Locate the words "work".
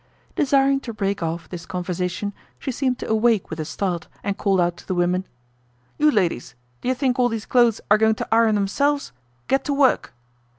9.75-10.11